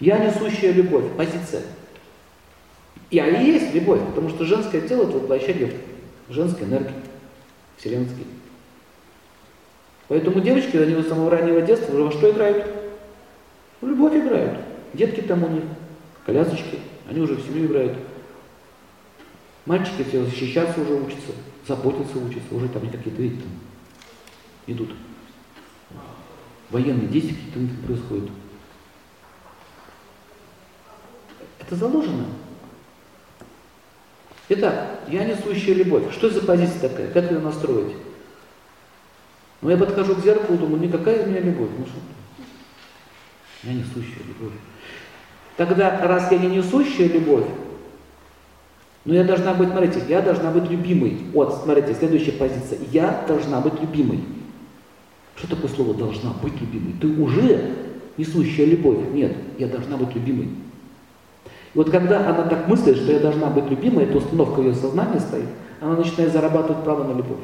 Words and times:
Я 0.00 0.18
несущая 0.18 0.72
любовь, 0.72 1.04
позиция. 1.16 1.62
И 3.10 3.16
есть 3.16 3.74
любовь, 3.74 4.00
потому 4.06 4.30
что 4.30 4.44
женское 4.44 4.80
тело 4.80 5.02
это 5.02 5.18
воплощение 5.18 5.72
женской 6.28 6.66
энергии, 6.66 6.94
вселенской. 7.76 8.24
Поэтому 10.08 10.40
девочки, 10.40 10.76
они 10.76 11.00
с 11.02 11.08
самого 11.08 11.30
раннего 11.30 11.60
детства 11.60 11.92
уже 11.92 12.04
во 12.04 12.12
что 12.12 12.30
играют? 12.30 12.66
В 13.80 13.86
любовь 13.86 14.14
играют. 14.14 14.58
Детки 14.94 15.20
там 15.20 15.44
у 15.44 15.48
них, 15.48 15.62
колясочки, 16.24 16.78
они 17.08 17.20
уже 17.20 17.34
в 17.34 17.44
семью 17.44 17.66
играют. 17.66 17.98
Мальчики 19.66 20.04
все 20.08 20.24
защищаться 20.24 20.80
уже 20.80 20.94
учатся, 20.94 21.32
заботиться 21.66 22.18
учатся, 22.18 22.54
уже 22.54 22.68
там 22.68 22.82
какие-то, 22.82 23.22
видите, 23.22 23.42
там 23.42 24.74
идут. 24.74 24.90
Военные 26.70 27.08
действия 27.08 27.36
какие-то 27.36 27.86
происходят. 27.86 28.30
Это 31.60 31.76
заложено. 31.76 32.24
Итак, 34.48 35.00
я 35.08 35.24
несущая 35.24 35.74
любовь. 35.74 36.12
Что 36.12 36.28
за 36.28 36.40
позиция 36.42 36.88
такая? 36.88 37.08
Как 37.12 37.30
ее 37.30 37.38
настроить? 37.38 37.94
Ну, 39.62 39.70
я 39.70 39.76
подхожу 39.76 40.16
к 40.16 40.24
зеркалу, 40.24 40.58
думаю, 40.58 40.82
никакая 40.82 41.22
из 41.22 41.26
меня 41.28 41.40
любовь. 41.40 41.68
Ну 41.78 41.86
что? 41.86 42.00
Я 43.62 43.74
несущая 43.74 44.24
любовь. 44.26 44.54
Тогда, 45.56 46.00
раз 46.06 46.32
я 46.32 46.38
не 46.38 46.48
несущая 46.48 47.08
любовь, 47.08 47.44
ну 49.04 49.14
я 49.14 49.24
должна 49.24 49.54
быть, 49.54 49.70
смотрите, 49.70 50.02
я 50.08 50.20
должна 50.20 50.50
быть 50.50 50.70
любимой. 50.70 51.18
Вот, 51.32 51.62
смотрите, 51.62 51.94
следующая 51.94 52.32
позиция. 52.32 52.78
Я 52.90 53.24
должна 53.26 53.60
быть 53.60 53.80
любимой. 53.80 54.24
Что 55.36 55.56
такое 55.56 55.70
слово 55.70 55.94
«должна 55.94 56.32
быть 56.42 56.60
любимой»? 56.60 56.94
Ты 57.00 57.06
уже 57.06 57.74
несущая 58.18 58.66
любовь. 58.66 58.98
Нет, 59.12 59.34
я 59.58 59.68
должна 59.68 59.96
быть 59.96 60.14
любимой. 60.14 60.50
Вот 61.74 61.90
когда 61.90 62.28
она 62.28 62.48
так 62.48 62.66
мыслит, 62.66 62.96
что 62.96 63.12
я 63.12 63.20
должна 63.20 63.48
быть 63.48 63.70
любимой, 63.70 64.04
эта 64.04 64.18
установка 64.18 64.60
в 64.60 64.64
ее 64.64 64.74
сознании 64.74 65.18
стоит, 65.18 65.48
она 65.80 65.96
начинает 65.96 66.32
зарабатывать 66.32 66.82
право 66.82 67.04
на 67.04 67.16
любовь. 67.16 67.38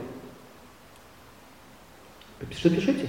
Что 2.51 2.71
пишите? 2.71 3.09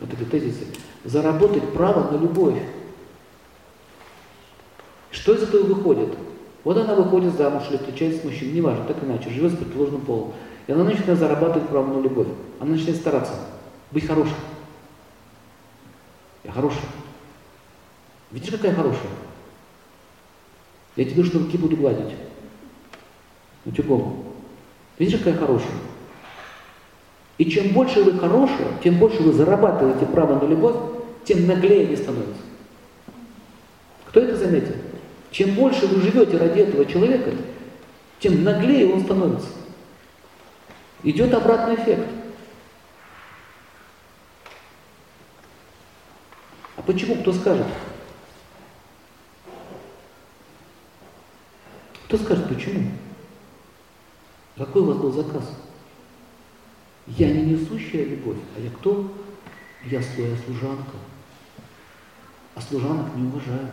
Вот 0.00 0.12
эти 0.12 0.24
тезисы. 0.24 0.66
Заработать 1.04 1.72
право 1.72 2.10
на 2.10 2.20
любовь. 2.20 2.60
Что 5.10 5.34
из 5.34 5.42
этого 5.44 5.64
выходит? 5.64 6.16
Вот 6.64 6.76
она 6.76 6.94
выходит 6.94 7.34
замуж 7.36 7.64
или 7.70 7.76
встречается 7.76 8.20
с 8.20 8.24
мужчиной, 8.24 8.52
неважно, 8.52 8.84
так 8.84 9.02
иначе, 9.02 9.30
живет 9.30 9.52
с 9.52 9.56
противоположным 9.56 10.00
полом. 10.02 10.32
И 10.66 10.72
она 10.72 10.84
начинает 10.84 11.18
зарабатывать 11.18 11.68
право 11.68 11.86
на 11.92 12.02
любовь. 12.02 12.28
Она 12.60 12.72
начинает 12.72 12.96
стараться 12.96 13.34
быть 13.90 14.06
хорошей. 14.06 14.34
Я 16.44 16.52
хорошая. 16.52 16.82
Видишь, 18.30 18.50
какая 18.50 18.74
хорошая? 18.74 19.10
Я 20.96 21.04
тебе 21.04 21.24
шнурки 21.24 21.56
буду 21.56 21.76
гладить. 21.76 22.14
Утюгом. 23.64 24.24
Видишь, 24.98 25.18
какая 25.18 25.36
хорошая? 25.38 25.70
И 27.38 27.50
чем 27.50 27.68
больше 27.68 28.02
вы 28.02 28.18
хорошие, 28.18 28.68
тем 28.84 28.98
больше 28.98 29.22
вы 29.22 29.32
зарабатываете 29.32 30.06
право 30.06 30.38
на 30.38 30.48
любовь, 30.48 30.76
тем 31.24 31.46
наглее 31.46 31.86
они 31.86 31.96
становятся. 31.96 32.42
Кто 34.06 34.20
это 34.20 34.36
заметил? 34.36 34.74
Чем 35.30 35.54
больше 35.54 35.86
вы 35.86 36.02
живете 36.02 36.36
ради 36.36 36.60
этого 36.60 36.84
человека, 36.84 37.30
тем 38.20 38.44
наглее 38.44 38.92
он 38.92 39.00
становится. 39.00 39.48
Идет 41.02 41.32
обратный 41.32 41.76
эффект. 41.76 42.06
А 46.76 46.82
почему 46.82 47.16
кто 47.16 47.32
скажет? 47.32 47.66
Кто 52.12 52.24
скажет, 52.24 52.46
почему? 52.46 52.90
Какой 54.58 54.82
у 54.82 54.84
вас 54.84 54.98
был 54.98 55.12
заказ? 55.12 55.44
Я 57.06 57.32
не 57.32 57.54
несущая 57.54 58.04
любовь, 58.04 58.36
а 58.54 58.60
я 58.60 58.68
кто? 58.68 59.10
Я 59.86 60.02
своя 60.02 60.36
служанка. 60.44 60.92
А 62.54 62.60
служанок 62.60 63.16
не 63.16 63.26
уважают. 63.28 63.70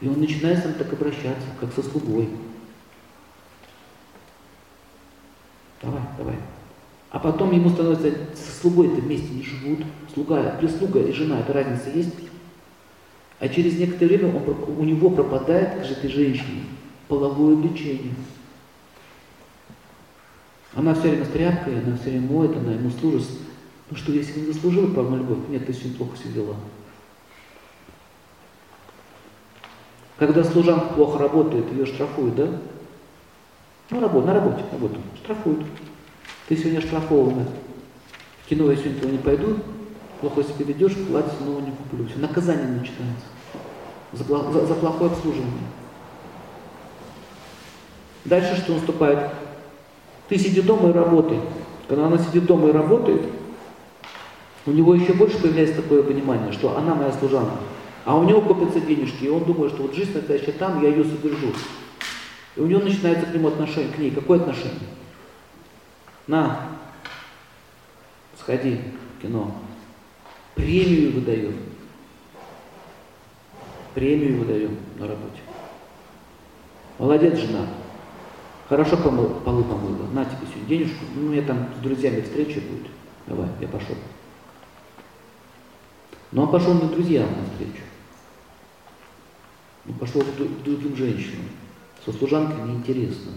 И 0.00 0.06
он 0.06 0.20
начинает 0.20 0.60
с 0.60 0.64
ним 0.64 0.74
так 0.74 0.92
обращаться, 0.92 1.48
как 1.58 1.72
со 1.72 1.82
слугой. 1.82 2.28
Давай, 5.82 6.02
давай. 6.18 6.36
А 7.10 7.18
потом 7.18 7.50
ему 7.50 7.70
становится, 7.70 8.12
со 8.36 8.60
слугой-то 8.60 9.00
вместе 9.00 9.34
не 9.34 9.42
живут. 9.42 9.80
Слуга, 10.14 10.50
прислуга 10.60 11.00
и 11.00 11.10
жена, 11.10 11.40
это 11.40 11.52
разница 11.52 11.90
есть? 11.90 12.14
А 13.40 13.48
через 13.48 13.76
некоторое 13.76 14.18
время 14.18 14.36
он, 14.36 14.78
у 14.78 14.84
него 14.84 15.10
пропадает 15.10 15.80
к 15.80 15.90
этой 15.90 16.10
женщине 16.10 16.62
половое 17.10 17.56
влечение. 17.56 18.14
Она 20.74 20.94
все 20.94 21.08
время 21.08 21.24
с 21.24 21.28
тряпкой, 21.28 21.82
она 21.82 21.96
все 21.96 22.10
время 22.10 22.30
моет, 22.30 22.56
она 22.56 22.72
ему 22.72 22.88
служит. 22.88 23.28
Ну 23.90 23.96
что, 23.96 24.12
если 24.12 24.40
не 24.40 24.52
заслужила 24.52 24.94
право 24.94 25.16
любовь? 25.16 25.48
Нет, 25.48 25.66
ты 25.66 25.72
сегодня 25.72 25.98
плохо 25.98 26.16
себя 26.16 26.42
вела. 26.42 26.54
Когда 30.16 30.44
служанка 30.44 30.94
плохо 30.94 31.18
работает, 31.18 31.72
ее 31.72 31.84
штрафуют, 31.84 32.36
да? 32.36 32.48
Ну, 33.90 34.00
работа, 34.00 34.28
на 34.28 34.34
работе, 34.34 34.62
работу, 34.70 35.00
штрафуют. 35.16 35.66
Ты 36.46 36.56
сегодня 36.56 36.80
штрафована. 36.80 37.46
В 38.44 38.48
кино 38.48 38.70
я 38.70 38.76
сегодня 38.76 39.00
туда 39.00 39.12
не 39.12 39.18
пойду, 39.18 39.56
плохо 40.20 40.44
себя 40.44 40.66
ведешь, 40.66 40.94
платье 41.08 41.32
снова 41.38 41.60
не 41.60 41.72
куплю. 41.72 42.06
Все, 42.06 42.18
наказание 42.18 42.68
начинается 42.68 43.26
за, 44.12 44.24
за, 44.24 44.66
за 44.66 44.74
плохое 44.74 45.10
обслуживание. 45.10 45.79
Дальше 48.24 48.56
что 48.56 48.74
наступает? 48.74 49.30
Ты 50.28 50.38
сиди 50.38 50.60
дома 50.60 50.90
и 50.90 50.92
работай. 50.92 51.40
Когда 51.88 52.06
она 52.06 52.18
сидит 52.18 52.46
дома 52.46 52.68
и 52.68 52.72
работает, 52.72 53.22
у 54.66 54.70
него 54.70 54.94
еще 54.94 55.14
больше 55.14 55.40
появляется 55.40 55.82
такое 55.82 56.02
понимание, 56.02 56.52
что 56.52 56.76
она 56.76 56.94
моя 56.94 57.12
служанка. 57.12 57.56
А 58.04 58.16
у 58.16 58.24
него 58.24 58.40
копятся 58.40 58.80
денежки, 58.80 59.24
и 59.24 59.28
он 59.28 59.44
думает, 59.44 59.72
что 59.72 59.82
вот 59.82 59.94
жизнь 59.94 60.14
настоящая 60.14 60.52
там, 60.52 60.82
я 60.82 60.90
ее 60.90 61.04
содержу. 61.04 61.52
И 62.56 62.60
у 62.60 62.66
него 62.66 62.80
начинается 62.80 63.26
к 63.26 63.34
нему 63.34 63.48
отношение, 63.48 63.92
к 63.92 63.98
ней. 63.98 64.10
Какое 64.10 64.40
отношение? 64.40 64.88
На, 66.26 66.60
сходи 68.38 68.80
в 69.18 69.22
кино. 69.22 69.54
Премию 70.54 71.12
выдаем. 71.12 71.56
Премию 73.94 74.38
выдаем 74.38 74.76
на 74.96 75.08
работе. 75.08 75.40
Молодец, 76.98 77.38
жена. 77.38 77.66
Хорошо 78.70 78.96
помыл, 78.96 79.30
полы 79.44 79.64
помыла. 79.64 80.06
На 80.12 80.24
тебе 80.24 80.46
сегодня 80.46 80.68
денежку. 80.68 81.04
Ну, 81.16 81.30
меня 81.30 81.42
там 81.42 81.70
с 81.76 81.82
друзьями 81.82 82.20
встреча 82.20 82.60
будет. 82.60 82.86
Давай, 83.26 83.48
я 83.60 83.66
пошел. 83.66 83.96
Но 86.30 86.44
он 86.44 86.52
пошел 86.52 86.74
не 86.74 86.88
друзьям 86.88 87.26
на 87.26 87.50
встречу. 87.50 87.82
Он 89.88 89.94
пошел 89.94 90.22
к 90.22 90.62
другим 90.62 90.94
женщинам. 90.94 91.46
Со 92.04 92.12
служанкой 92.12 92.62
неинтересно. 92.62 93.32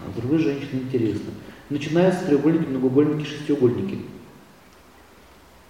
А 0.00 0.10
с 0.10 0.14
другой 0.16 0.40
женщиной 0.40 0.82
интересно. 0.82 1.30
Начинаются 1.70 2.26
треугольники, 2.26 2.70
многоугольники, 2.70 3.24
шестиугольники. 3.24 4.00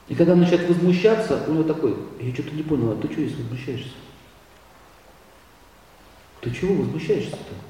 И 0.08 0.14
когда 0.14 0.32
он 0.32 0.40
начинает 0.40 0.66
возмущаться, 0.66 1.44
у 1.48 1.52
него 1.52 1.64
такой, 1.64 1.94
я 2.18 2.32
что-то 2.32 2.54
не 2.54 2.62
понял, 2.62 2.92
а 2.92 2.96
ты 2.96 3.12
что 3.12 3.20
здесь 3.20 3.36
возмущаешься? 3.36 3.92
Ты 6.40 6.50
чего 6.50 6.76
возмущаешься-то? 6.76 7.68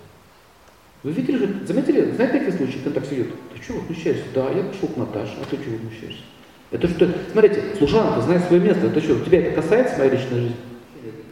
Вы 1.02 1.12
видели, 1.12 1.64
заметили, 1.64 2.10
знаете 2.12 2.40
такие 2.40 2.52
случаи, 2.52 2.80
когда 2.82 3.00
так 3.00 3.08
сидит? 3.08 3.28
Ты 3.54 3.64
чего 3.64 3.78
возмущаешься? 3.78 4.24
Да, 4.34 4.50
я 4.50 4.64
пошел 4.64 4.88
к 4.88 4.96
Наташе, 4.96 5.34
а 5.40 5.44
ты 5.48 5.56
чего 5.56 5.76
возмущаешься? 5.76 6.22
Это 6.70 6.88
что, 6.88 7.08
смотрите, 7.32 7.62
служанка 7.78 8.20
знает 8.20 8.44
свое 8.44 8.60
место, 8.60 8.86
это 8.88 9.00
что, 9.00 9.20
тебя 9.20 9.40
это 9.40 9.62
касается, 9.62 9.98
моя 9.98 10.10
личная 10.10 10.40
жизнь? 10.40 10.56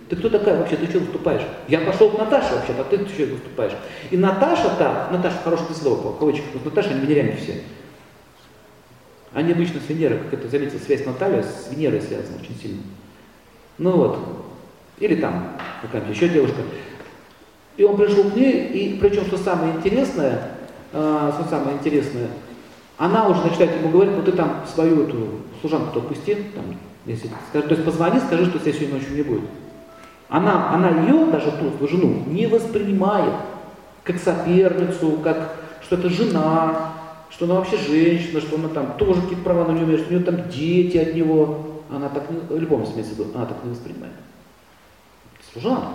Ты 0.08 0.14
кто 0.14 0.28
такая 0.28 0.56
вообще, 0.56 0.76
ты 0.76 0.86
что 0.86 1.00
выступаешь? 1.00 1.42
Я 1.66 1.80
пошел 1.80 2.10
к 2.10 2.18
Наташе 2.18 2.54
вообще-то, 2.54 2.82
а 2.82 2.84
ты, 2.84 2.96
что 3.08 3.26
выступаешь? 3.26 3.72
И 4.12 4.16
Наташа 4.16 4.70
так, 4.78 5.10
Наташа 5.10 5.38
хорошее 5.42 5.74
слово, 5.74 6.12
по 6.12 6.18
кавычках, 6.18 6.46
вот 6.54 6.64
Наташа, 6.64 6.90
они 6.90 7.00
венеряне 7.00 7.36
все. 7.36 7.62
Они 9.32 9.52
обычно 9.52 9.80
с 9.80 9.88
Венерой, 9.88 10.18
как 10.18 10.34
это 10.34 10.48
заметил, 10.48 10.78
связь 10.78 11.04
Наталья 11.04 11.42
с 11.42 11.68
Венерой 11.70 12.00
связана 12.00 12.38
очень 12.40 12.56
сильно. 12.58 12.82
Ну 13.78 13.90
вот, 13.90 14.18
или 14.98 15.16
там 15.16 15.58
какая-то 15.82 16.10
еще 16.10 16.28
девушка. 16.28 16.62
И 17.76 17.84
он 17.84 17.96
пришел 17.96 18.30
к 18.30 18.34
ней, 18.34 18.66
и 18.68 18.98
причем, 18.98 19.24
что 19.26 19.36
самое 19.36 19.74
интересное, 19.74 20.50
э, 20.92 21.32
что 21.34 21.48
самое 21.48 21.76
интересное, 21.76 22.28
она 22.96 23.28
уже 23.28 23.42
начинает 23.42 23.76
ему 23.76 23.90
говорить, 23.90 24.16
ну 24.16 24.22
ты 24.22 24.32
там 24.32 24.62
свою 24.72 25.04
эту 25.04 25.28
служанку-то 25.60 26.00
отпусти, 26.00 26.34
там, 26.54 26.64
если, 27.04 27.30
скажи, 27.50 27.68
то 27.68 27.74
есть 27.74 27.84
позвони, 27.84 28.18
скажи, 28.20 28.46
что 28.46 28.58
тебя 28.58 28.72
сегодня 28.72 28.94
ночью 28.94 29.14
не 29.14 29.22
будет. 29.22 29.44
Она, 30.28 30.74
она 30.74 30.88
ее, 30.88 31.26
даже 31.26 31.52
ту 31.52 31.86
жену, 31.86 32.24
не 32.26 32.46
воспринимает 32.46 33.34
как 34.02 34.18
соперницу, 34.18 35.18
как 35.22 35.56
что 35.82 35.96
это 35.96 36.08
жена, 36.08 36.92
что 37.30 37.44
она 37.44 37.54
вообще 37.56 37.76
женщина, 37.76 38.40
что 38.40 38.56
она 38.56 38.68
там 38.68 38.94
тоже 38.98 39.20
какие-то 39.20 39.44
права 39.44 39.64
на 39.66 39.72
нее 39.72 39.84
имеет, 39.84 40.00
что 40.00 40.10
у 40.10 40.16
нее 40.16 40.24
там 40.24 40.48
дети 40.48 40.96
от 40.96 41.14
него. 41.14 41.82
Она 41.90 42.08
так 42.08 42.28
не, 42.30 42.38
в 42.38 42.58
любом 42.58 42.84
смысле, 42.84 43.26
она 43.34 43.46
так 43.46 43.62
не 43.62 43.70
воспринимает. 43.70 44.14
Служанка. 45.52 45.86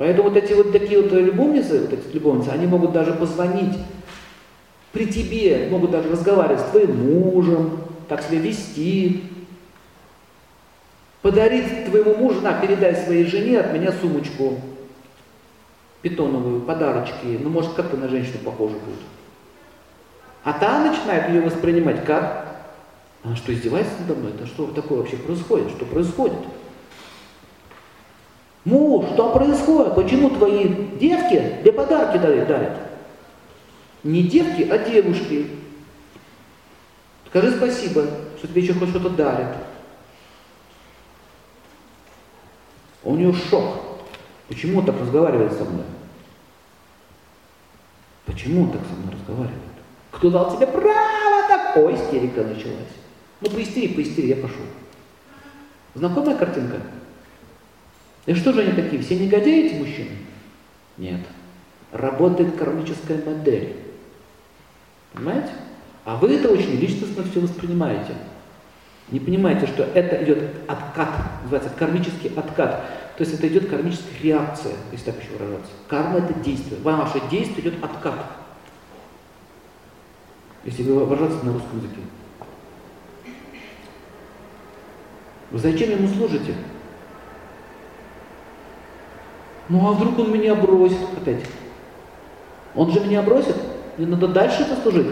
Поэтому 0.00 0.30
вот 0.30 0.36
эти 0.38 0.54
вот 0.54 0.72
такие 0.72 1.02
вот 1.02 1.12
любовницы, 1.12 1.82
вот 1.82 1.92
эти 1.92 2.14
любовницы, 2.14 2.48
они 2.48 2.66
могут 2.66 2.92
даже 2.92 3.12
позвонить 3.12 3.76
при 4.92 5.04
тебе, 5.04 5.68
могут 5.70 5.90
даже 5.90 6.08
разговаривать 6.08 6.62
с 6.62 6.70
твоим 6.70 6.96
мужем, 6.96 7.80
так 8.08 8.22
себя 8.22 8.38
вести, 8.40 9.24
подарить 11.20 11.84
твоему 11.84 12.14
мужу, 12.14 12.40
на, 12.40 12.54
передай 12.54 12.96
своей 12.96 13.26
жене 13.26 13.60
от 13.60 13.74
меня 13.74 13.92
сумочку 13.92 14.58
питоновую, 16.00 16.62
подарочки, 16.62 17.38
ну 17.38 17.50
может 17.50 17.74
как-то 17.74 17.98
на 17.98 18.08
женщину 18.08 18.38
похоже 18.42 18.76
будет. 18.76 19.04
А 20.44 20.54
та 20.54 20.82
начинает 20.82 21.28
ее 21.28 21.42
воспринимать 21.42 22.06
как? 22.06 22.64
А 23.22 23.36
что, 23.36 23.52
издевается 23.52 23.92
надо 24.00 24.18
мной? 24.18 24.32
Это 24.32 24.46
что 24.46 24.68
такое 24.68 25.00
вообще 25.00 25.18
происходит? 25.18 25.68
Что 25.72 25.84
происходит? 25.84 26.38
Муж, 28.64 29.06
что 29.14 29.32
происходит? 29.32 29.94
Почему 29.94 30.30
твои 30.30 30.68
девки 30.98 31.60
тебе 31.60 31.72
подарки 31.72 32.18
дарят? 32.18 32.76
Не 34.02 34.22
девки, 34.22 34.62
а 34.70 34.78
девушки. 34.78 35.50
Скажи 37.28 37.52
спасибо, 37.52 38.06
что 38.38 38.48
тебе 38.48 38.62
еще 38.62 38.74
хоть 38.74 38.90
что-то 38.90 39.10
дарят. 39.10 39.56
У 43.02 43.14
нее 43.14 43.32
шок. 43.32 43.64
Почему 44.48 44.80
он 44.80 44.86
так 44.86 45.00
разговаривает 45.00 45.52
со 45.52 45.64
мной? 45.64 45.84
Почему 48.26 48.64
он 48.64 48.72
так 48.72 48.82
со 48.82 48.94
мной 48.94 49.14
разговаривает? 49.14 49.60
Кто 50.10 50.30
дал 50.30 50.54
тебе 50.54 50.66
право 50.66 51.48
так? 51.48 51.76
Ой, 51.76 51.94
истерика 51.94 52.42
началась. 52.42 52.76
Ну, 53.40 53.48
поистери, 53.48 53.94
поистери, 53.94 54.28
я 54.28 54.36
пошел. 54.36 54.64
Знакомая 55.94 56.36
картинка? 56.36 56.80
И 58.30 58.34
что 58.36 58.52
же 58.52 58.60
они 58.60 58.70
такие? 58.70 59.02
Все 59.02 59.18
негодяи 59.18 59.66
эти 59.66 59.74
мужчины? 59.74 60.10
Нет. 60.98 61.18
Работает 61.90 62.54
кармическая 62.54 63.20
модель. 63.24 63.74
Понимаете? 65.12 65.48
А 66.04 66.14
вы 66.14 66.36
это 66.36 66.48
очень 66.48 66.76
личностно 66.76 67.24
все 67.24 67.40
воспринимаете. 67.40 68.14
Не 69.10 69.18
понимаете, 69.18 69.66
что 69.66 69.82
это 69.82 70.22
идет 70.22 70.44
откат, 70.68 71.08
называется 71.42 71.70
кармический 71.76 72.30
откат. 72.36 72.84
То 73.16 73.24
есть 73.24 73.34
это 73.34 73.48
идет 73.48 73.68
кармическая 73.68 74.14
реакция, 74.22 74.74
если 74.92 75.10
так 75.10 75.20
еще 75.20 75.32
выражаться. 75.32 75.72
Карма 75.88 76.18
это 76.18 76.32
действие. 76.34 76.80
Ваше 76.82 77.20
действие 77.32 77.62
идет 77.62 77.82
откат. 77.82 78.26
Если 80.62 80.84
выражаться 80.84 81.44
на 81.44 81.52
русском 81.52 81.78
языке. 81.78 82.00
Вы 85.50 85.58
зачем 85.58 85.90
ему 85.90 86.06
служите? 86.06 86.54
Ну 89.70 89.88
а 89.88 89.92
вдруг 89.92 90.18
он 90.18 90.32
меня 90.32 90.56
бросит 90.56 90.98
опять? 91.16 91.44
Он 92.74 92.90
же 92.92 93.00
меня 93.00 93.22
бросит? 93.22 93.56
Мне 93.96 94.08
надо 94.08 94.26
дальше 94.26 94.62
это 94.62 94.80
служить. 94.82 95.06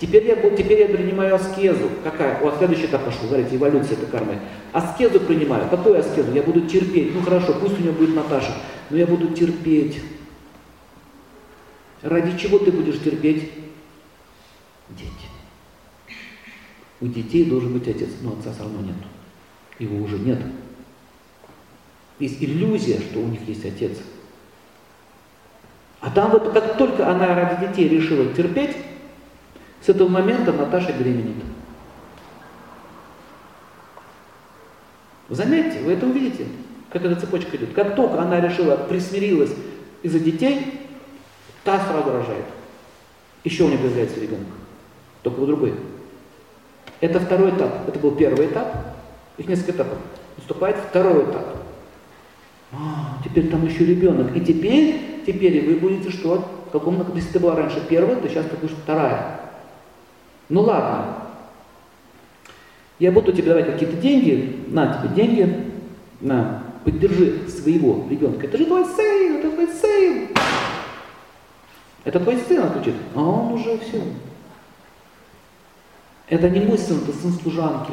Теперь 0.00 0.26
я, 0.26 0.34
теперь 0.34 0.80
я 0.80 0.88
принимаю 0.88 1.36
аскезу. 1.36 1.88
Какая? 2.02 2.40
О, 2.42 2.52
следующий 2.58 2.86
этап 2.86 3.04
пошел, 3.04 3.28
говорите, 3.28 3.54
эволюция 3.54 3.96
это 3.96 4.06
кармы. 4.06 4.40
Аскезу 4.72 5.20
принимаю. 5.20 5.68
Какую 5.70 6.00
аскезу? 6.00 6.32
Я 6.32 6.42
буду 6.42 6.62
терпеть. 6.62 7.14
Ну 7.14 7.22
хорошо, 7.22 7.54
пусть 7.60 7.78
у 7.78 7.82
него 7.82 7.92
будет 7.92 8.16
Наташа, 8.16 8.52
но 8.90 8.96
я 8.96 9.06
буду 9.06 9.28
терпеть. 9.28 10.00
Ради 12.02 12.36
чего 12.36 12.58
ты 12.58 12.72
будешь 12.72 12.98
терпеть? 12.98 13.52
Дети. 14.88 15.28
У 17.00 17.06
детей 17.06 17.44
должен 17.44 17.72
быть 17.72 17.86
отец, 17.86 18.08
но 18.22 18.32
отца 18.32 18.52
все 18.52 18.62
равно 18.64 18.80
нет. 18.80 18.96
Его 19.78 20.02
уже 20.02 20.18
нет. 20.18 20.40
Есть 22.20 22.42
иллюзия, 22.42 23.00
что 23.00 23.18
у 23.18 23.26
них 23.26 23.40
есть 23.48 23.64
отец. 23.64 23.96
А 26.00 26.10
там 26.10 26.30
вот 26.30 26.52
как 26.52 26.76
только 26.76 27.10
она 27.10 27.34
ради 27.34 27.66
детей 27.66 27.88
решила 27.88 28.32
терпеть, 28.32 28.76
с 29.80 29.88
этого 29.88 30.08
момента 30.08 30.52
Наташа 30.52 30.92
беременеет. 30.92 31.42
Заметьте, 35.30 35.80
вы 35.80 35.92
это 35.92 36.06
увидите, 36.06 36.46
как 36.92 37.04
эта 37.04 37.18
цепочка 37.18 37.56
идет. 37.56 37.72
Как 37.72 37.96
только 37.96 38.20
она 38.20 38.40
решила, 38.40 38.76
присмирилась 38.76 39.52
из-за 40.02 40.20
детей, 40.20 40.80
та 41.64 41.78
сразу 41.86 42.10
рожает. 42.10 42.44
Еще 43.44 43.64
у 43.64 43.68
нее 43.68 43.78
появляется 43.78 44.20
ребенок, 44.20 44.48
только 45.22 45.40
у 45.40 45.46
другой. 45.46 45.74
Это 47.00 47.18
второй 47.20 47.50
этап. 47.50 47.88
Это 47.88 47.98
был 47.98 48.10
первый 48.14 48.48
этап, 48.48 48.74
их 49.38 49.48
несколько 49.48 49.72
этапов. 49.72 49.98
Наступает 50.36 50.76
второй 50.76 51.24
этап. 51.24 51.60
А, 52.72 53.18
теперь 53.24 53.48
там 53.48 53.66
еще 53.66 53.84
ребенок. 53.84 54.36
И 54.36 54.40
теперь, 54.40 55.22
теперь 55.26 55.66
вы 55.66 55.76
будете 55.76 56.10
что? 56.10 56.48
В 56.68 56.70
каком, 56.72 57.04
если 57.14 57.32
ты 57.32 57.40
была 57.40 57.56
раньше 57.56 57.82
первая, 57.88 58.16
то 58.16 58.28
сейчас 58.28 58.46
ты 58.46 58.56
будешь 58.56 58.76
вторая. 58.76 59.40
Ну 60.48 60.62
ладно, 60.62 61.16
я 62.98 63.10
буду 63.10 63.32
тебе 63.32 63.48
давать 63.48 63.66
какие-то 63.66 63.96
деньги, 63.96 64.64
на 64.68 65.02
тебе 65.02 65.14
деньги, 65.14 65.72
на, 66.20 66.62
поддержи 66.84 67.48
своего 67.48 68.06
ребенка. 68.08 68.46
Это 68.46 68.58
же 68.58 68.66
твой 68.66 68.84
сын, 68.84 69.36
это 69.36 69.50
твой 69.50 69.68
сын. 69.68 70.28
Это 72.04 72.20
твой 72.20 72.36
сын, 72.38 72.62
он 72.62 72.94
а 73.14 73.20
он 73.20 73.52
уже 73.54 73.78
все. 73.78 74.02
Это 76.28 76.48
не 76.48 76.60
мой 76.60 76.78
сын, 76.78 76.98
это 77.02 77.12
сын 77.12 77.32
служанки. 77.32 77.92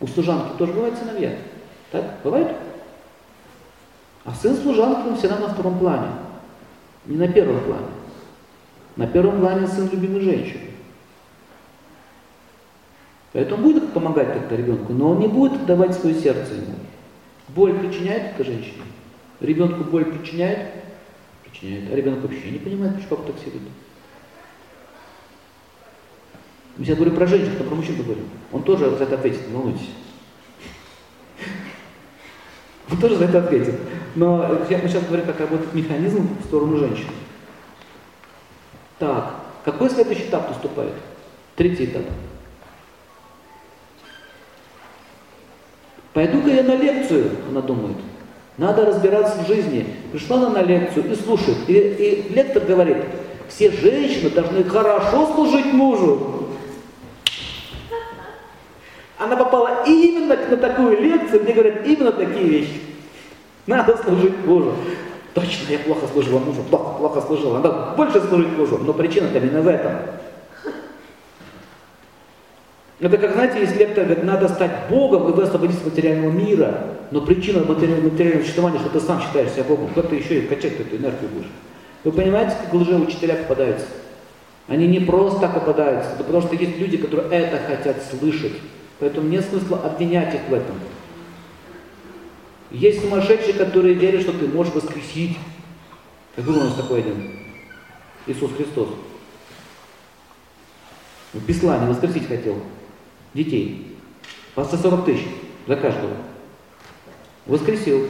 У 0.00 0.06
служанки 0.06 0.56
тоже 0.58 0.72
бывают 0.72 0.98
сыновья. 0.98 1.36
Так? 1.90 2.18
Бывает? 2.22 2.48
А 4.24 4.32
сын 4.34 4.56
служанки, 4.56 5.08
он 5.08 5.16
всегда 5.16 5.38
на 5.38 5.48
втором 5.48 5.78
плане. 5.78 6.08
Не 7.06 7.16
на 7.16 7.28
первом 7.28 7.60
плане. 7.60 7.86
На 8.96 9.06
первом 9.06 9.40
плане 9.40 9.66
сын 9.66 9.88
любимой 9.90 10.20
женщины. 10.20 10.62
Поэтому 13.32 13.62
будет 13.62 13.92
помогать 13.92 14.32
как-то 14.32 14.54
ребенку, 14.54 14.92
но 14.92 15.10
он 15.10 15.20
не 15.20 15.26
будет 15.26 15.64
давать 15.64 15.94
свое 15.94 16.14
сердце 16.14 16.54
ему. 16.54 16.74
Боль 17.48 17.78
причиняет 17.78 18.34
эта 18.34 18.44
женщина? 18.44 18.84
Ребенку 19.40 19.84
боль 19.84 20.04
причиняет? 20.04 20.68
Причиняет. 21.42 21.90
А 21.90 21.96
ребенок 21.96 22.22
вообще 22.22 22.50
не 22.50 22.58
понимает, 22.58 22.94
почему 22.94 23.16
папа 23.16 23.32
так 23.32 23.40
себя 23.40 23.52
ведет. 23.52 23.72
Я 26.78 26.84
сейчас 26.84 26.96
говорю 26.96 27.16
про 27.16 27.26
женщин, 27.26 27.52
но 27.58 27.64
про 27.64 27.74
мужчин 27.74 27.96
говорю. 27.96 28.22
Он 28.52 28.62
тоже 28.62 28.90
за 28.90 29.04
это 29.04 29.14
ответит, 29.16 29.48
не 29.48 29.54
волнуйтесь. 29.54 29.88
Он 32.92 32.98
тоже 32.98 33.16
за 33.16 33.24
это 33.24 33.38
ответит. 33.38 33.74
Но 34.14 34.46
я 34.68 34.78
сейчас 34.80 35.04
говорю, 35.04 35.24
как 35.24 35.40
работает 35.40 35.72
механизм 35.72 36.28
в 36.40 36.44
сторону 36.44 36.76
женщины. 36.76 37.12
Так, 38.98 39.34
какой 39.64 39.88
следующий 39.88 40.24
этап 40.24 40.48
наступает? 40.50 40.92
Третий 41.56 41.86
этап. 41.86 42.02
Пойду-ка 46.12 46.50
я 46.50 46.62
на 46.62 46.76
лекцию, 46.76 47.30
она 47.48 47.62
думает. 47.62 47.96
Надо 48.58 48.84
разбираться 48.84 49.42
в 49.42 49.46
жизни. 49.46 49.86
Пришла 50.12 50.36
она 50.36 50.50
на 50.50 50.62
лекцию 50.62 51.10
и 51.10 51.14
слушает. 51.16 51.56
И, 51.68 51.72
и 51.72 52.34
лектор 52.34 52.62
говорит, 52.64 52.98
все 53.48 53.70
женщины 53.70 54.28
должны 54.28 54.64
хорошо 54.64 55.32
служить 55.34 55.72
мужу. 55.72 56.41
Она 59.22 59.36
попала 59.36 59.84
именно 59.86 60.36
на 60.36 60.56
такую 60.56 61.00
лекцию, 61.00 61.42
где 61.42 61.52
говорят 61.52 61.86
именно 61.86 62.12
такие 62.12 62.44
вещи. 62.44 62.80
Надо 63.66 63.96
служить 63.96 64.44
мужу. 64.44 64.74
Точно, 65.34 65.70
я 65.70 65.78
плохо 65.78 66.06
служила 66.12 66.38
мужу, 66.40 66.62
плохо, 66.68 66.98
плохо 66.98 67.20
служила. 67.20 67.58
Надо 67.58 67.94
больше 67.96 68.20
служить 68.20 68.56
мужу. 68.58 68.78
Но 68.78 68.92
причина-то 68.92 69.38
именно 69.38 69.62
в 69.62 69.68
этом. 69.68 69.92
Это 73.00 73.18
как, 73.18 73.32
знаете, 73.32 73.60
если 73.60 73.78
лектор 73.78 74.04
говорит, 74.04 74.24
надо 74.24 74.48
стать 74.48 74.88
Богом, 74.88 75.28
и 75.28 75.32
вы 75.32 75.42
освободитесь 75.42 75.80
от 75.80 75.86
материального 75.86 76.30
мира. 76.30 76.84
Но 77.10 77.20
причина 77.20 77.64
материального, 77.64 78.10
материального 78.10 78.42
существования, 78.42 78.78
что 78.78 78.90
ты 78.90 79.00
сам 79.00 79.20
считаешь 79.20 79.50
себя 79.50 79.64
Богом, 79.64 79.88
как 79.94 80.08
ты 80.08 80.16
еще 80.16 80.40
и 80.40 80.46
качать 80.46 80.78
эту 80.78 80.96
энергию 80.96 81.30
будешь. 81.32 81.50
Вы 82.04 82.12
понимаете, 82.12 82.56
как 82.62 82.72
лживые 82.74 83.06
учителя 83.06 83.36
попадаются? 83.36 83.86
Они 84.68 84.86
не 84.86 85.00
просто 85.00 85.40
так 85.40 85.54
попадаются, 85.54 86.12
это 86.14 86.22
потому 86.24 86.42
что 86.42 86.54
есть 86.54 86.78
люди, 86.78 86.96
которые 86.96 87.28
это 87.30 87.58
хотят 87.58 87.96
слышать. 88.02 88.52
Поэтому 89.02 89.28
нет 89.28 89.44
смысла 89.44 89.80
обвинять 89.80 90.32
их 90.32 90.42
в 90.48 90.54
этом. 90.54 90.76
Есть 92.70 93.00
сумасшедшие, 93.00 93.54
которые 93.54 93.94
верят, 93.94 94.20
что 94.20 94.32
ты 94.32 94.46
можешь 94.46 94.72
воскресить. 94.72 95.36
Как 96.36 96.44
был 96.44 96.56
у 96.56 96.60
нас 96.60 96.74
такой 96.74 97.00
один? 97.00 97.36
Иисус 98.28 98.52
Христос. 98.56 98.90
В 101.32 101.44
Беслане 101.44 101.88
воскресить 101.88 102.28
хотел 102.28 102.62
детей. 103.34 103.96
По 104.54 104.62
140 104.62 105.04
тысяч 105.04 105.26
за 105.66 105.74
каждого. 105.74 106.14
Воскресил. 107.46 108.06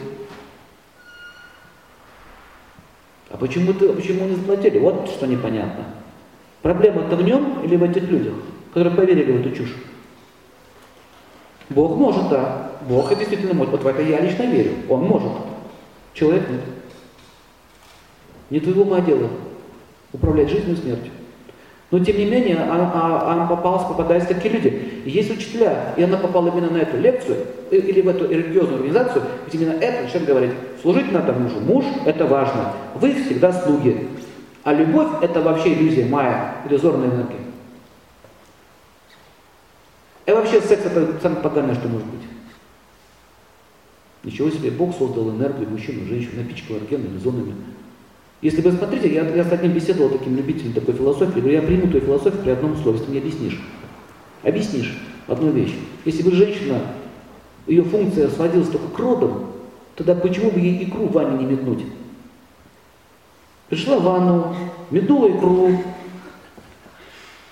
А 3.31 3.39
почему, 3.39 3.73
ты, 3.73 3.91
почему 3.95 4.27
не 4.27 4.35
заплатили? 4.35 4.79
Вот 4.79 5.09
что 5.09 5.27
непонятно. 5.27 5.87
Проблема-то 6.61 7.17
в 7.17 7.23
нем 7.23 7.65
или 7.65 7.77
в 7.77 7.83
этих 7.83 8.03
людях, 8.03 8.35
которые 8.75 8.95
поверили 8.95 9.33
в 9.33 9.41
эту 9.41 9.57
чушь? 9.57 9.75
Бог 11.71 11.97
может, 11.97 12.29
да. 12.29 12.71
Бог 12.89 13.17
действительно 13.17 13.55
может. 13.55 13.73
Вот 13.73 13.83
в 13.83 13.87
это 13.87 14.03
я 14.03 14.21
лично 14.21 14.45
верю. 14.45 14.73
Он 14.89 15.05
может. 15.05 15.33
Человек 16.15 16.49
нет. 16.51 16.61
Не 18.51 18.61
твоего 18.61 18.83
ума 18.83 19.01
дело 19.01 19.29
управлять 20.13 20.51
жизнью 20.51 20.77
и 20.77 20.81
смертью. 20.81 21.13
Но 21.91 21.99
тем 21.99 22.17
не 22.17 22.25
менее, 22.25 22.57
она, 22.57 22.91
а, 22.95 23.33
она 23.33 23.47
попалась, 23.47 23.85
попадались 23.85 24.27
такие 24.27 24.53
люди. 24.55 25.03
И 25.05 25.11
есть 25.11 25.31
учителя, 25.31 25.93
и 25.97 26.03
она 26.03 26.17
попала 26.17 26.49
именно 26.49 26.71
на 26.71 26.79
эту 26.79 26.97
лекцию, 26.97 27.37
э, 27.71 27.77
или 27.77 28.01
в 28.01 28.09
эту 28.09 28.31
религиозную 28.31 28.77
организацию, 28.77 29.25
где 29.47 29.59
именно 29.59 29.75
это 29.79 30.03
начинает 30.03 30.27
говорить, 30.27 30.51
служить 30.81 31.13
надо 31.13 31.35
мужу. 31.35 31.61
Муж– 31.61 31.85
это 32.07 32.25
важно. 32.25 32.73
Вы 32.95 33.13
всегда 33.13 33.53
слуги. 33.53 34.09
А 34.65 34.73
любовь– 34.73 35.09
это 35.21 35.43
вообще 35.43 35.75
иллюзия, 35.75 36.07
майя, 36.07 36.55
иллюзорная 36.67 37.09
энергия. 37.09 37.42
И 40.27 40.31
вообще 40.31 40.61
секс– 40.61 40.85
это 40.85 41.19
самое 41.21 41.43
поганое, 41.43 41.75
что 41.75 41.89
может 41.89 42.07
быть. 42.07 42.23
Ничего 44.25 44.51
себе, 44.51 44.71
Бог 44.71 44.97
создал 44.97 45.31
энергию 45.31 45.69
мужчину, 45.69 46.07
женщину, 46.07 46.43
напичкал 46.43 46.77
органами, 46.77 47.19
зонами. 47.19 47.55
Если 48.41 48.61
вы 48.61 48.73
смотрите, 48.73 49.13
я, 49.13 49.27
я 49.29 49.45
с 49.45 49.53
одним 49.53 49.73
беседовал, 49.73 50.11
таким 50.11 50.37
любителем 50.37 50.73
такой 50.73 50.95
философии, 50.95 51.41
говорю, 51.41 51.55
я 51.55 51.63
приму 51.63 51.89
твою 51.89 52.05
философию 52.05 52.43
при 52.43 52.51
одном 52.51 52.73
условии, 52.73 52.99
если 52.99 53.05
ты 53.07 53.11
мне 53.11 53.21
объяснишь. 53.21 53.61
Объяснишь 54.43 54.99
одну 55.27 55.51
вещь. 55.51 55.75
Если 56.05 56.23
бы 56.23 56.33
женщина, 56.33 56.81
ее 57.67 57.83
функция 57.83 58.29
сводилась 58.29 58.69
только 58.69 58.89
к 58.89 58.99
родам, 58.99 59.53
тогда 59.97 60.15
почему 60.15 60.51
бы 60.51 60.61
ей 60.61 60.85
икру 60.85 61.07
в 61.07 61.13
ванне 61.13 61.39
не 61.39 61.53
метнуть? 61.53 61.85
Пришла 63.69 63.99
в 63.99 64.03
ванну, 64.03 64.55
метнула 64.91 65.29
икру, 65.29 65.79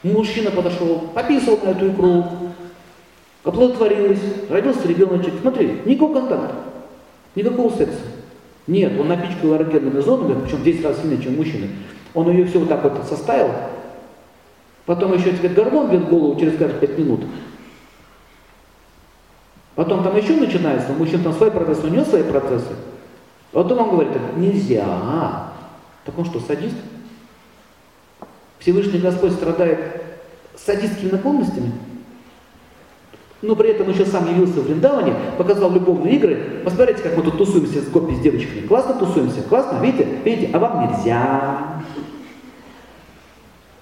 мужчина 0.03 0.51
подошел, 0.51 1.11
пописал 1.15 1.59
на 1.65 1.71
эту 1.71 1.93
икру, 1.93 2.25
оплодотворилась, 3.45 4.21
родился 4.49 4.87
ребеночек. 4.89 5.35
Смотри, 5.41 5.81
никакого 5.85 6.15
контакта, 6.15 6.55
никакого 7.35 7.71
секса. 7.71 8.01
Нет, 8.67 8.99
он 9.01 9.09
напичкал 9.09 9.57
эрогенными 9.57 10.01
зонами, 10.01 10.41
причем 10.41 10.59
в 10.59 10.65
10 10.65 10.85
раз 10.85 11.01
сильнее, 11.01 11.23
чем 11.23 11.37
мужчины. 11.37 11.71
Он 12.15 12.31
ее 12.31 12.45
все 12.45 12.59
вот 12.59 12.69
так 12.69 12.83
вот 12.83 13.05
составил, 13.09 13.51
потом 14.87 15.15
еще 15.15 15.33
тебе 15.33 15.49
гормон 15.49 15.91
бьет 15.91 16.09
голову 16.09 16.39
через 16.39 16.59
каждые 16.59 16.81
5 16.81 16.99
минут. 16.99 17.21
Потом 19.75 20.03
там 20.05 20.17
еще 20.17 20.37
начинается, 20.37 20.93
у 20.93 20.97
мужчин 20.97 21.23
там 21.23 21.33
свои 21.33 21.51
процессы, 21.51 21.87
у 21.87 21.91
него 21.91 22.05
свои 22.05 22.23
процессы. 22.23 22.75
Потом 23.53 23.79
он 23.79 23.91
говорит, 23.91 24.13
нельзя. 24.37 25.53
Так 26.05 26.19
он 26.19 26.25
что, 26.25 26.41
садист? 26.41 26.77
Всевышний 28.59 28.99
Господь 28.99 29.33
страдает 29.33 30.03
садистскими 30.57 31.11
наклонностями? 31.11 31.73
Но 33.43 33.57
при 33.57 33.71
этом 33.71 33.89
еще 33.91 34.05
сам 34.05 34.29
явился 34.29 34.61
в 34.61 34.67
Вриндаване, 34.67 35.15
показал 35.39 35.73
любовные 35.73 36.17
игры. 36.17 36.61
Посмотрите, 36.65 37.03
как 37.03 37.17
мы 37.17 37.23
тут 37.23 37.39
тусуемся 37.39 37.81
с 37.81 37.89
гопи, 37.89 38.15
с 38.15 38.21
девочками. 38.21 38.67
Классно 38.67 38.95
тусуемся? 38.95 39.43
Классно? 39.43 39.79
Видите? 39.79 40.07
Видите? 40.25 40.51
А 40.53 40.59
вам 40.59 40.89
нельзя. 40.89 41.83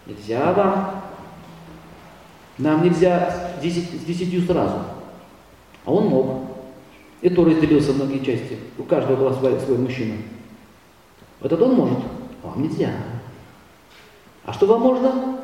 Нельзя 0.06 0.52
вам. 0.52 1.02
Нам 2.58 2.84
нельзя 2.84 3.54
с, 3.58 3.62
десять, 3.62 3.88
с 3.90 4.04
десятью 4.04 4.42
сразу. 4.42 4.78
А 5.84 5.92
он 5.92 6.06
мог. 6.06 6.42
И 7.20 7.28
то 7.28 7.44
разделился 7.44 7.92
в 7.92 7.96
многие 7.96 8.24
части. 8.24 8.58
У 8.78 8.84
каждого 8.84 9.16
был 9.16 9.34
свой, 9.34 9.58
свой 9.60 9.78
мужчина. 9.78 10.14
Этот 11.40 11.60
он 11.62 11.74
может, 11.74 11.98
а 12.44 12.48
вам 12.48 12.62
нельзя. 12.62 12.90
А 14.44 14.52
что 14.52 14.66
вам 14.66 14.82
можно? 14.82 15.38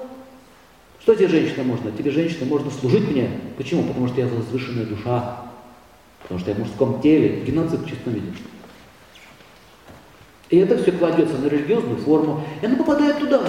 Что 1.04 1.14
тебе, 1.14 1.28
женщина, 1.28 1.64
можно? 1.64 1.92
Тебе, 1.92 2.11
женщина, 2.11 2.46
можно 2.46 2.70
служить 2.70 3.11
мне. 3.11 3.28
Почему? 3.58 3.82
Потому 3.82 4.08
что 4.08 4.23
я 4.23 4.26
возвышенная 4.26 4.87
душа. 4.87 5.42
Потому 6.23 6.40
что 6.40 6.50
я 6.50 6.56
в 6.56 6.61
мужском 6.61 7.02
теле. 7.02 7.42
Геноцид 7.46 7.80
в 7.80 7.87
чистом 7.87 8.14
виде. 8.14 8.28
И 10.49 10.56
это 10.56 10.78
все 10.78 10.92
кладется 10.92 11.37
на 11.37 11.49
религиозную 11.49 11.99
форму, 11.99 12.40
и 12.62 12.64
она 12.64 12.76
попадает 12.76 13.18
туда. 13.18 13.42